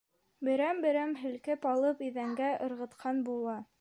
Берәм-берәм 0.47 1.13
һелкеп 1.25 1.67
алып 1.73 2.01
иҙәнгә 2.07 2.51
ырғытҡан 2.69 3.21
була. 3.29 3.61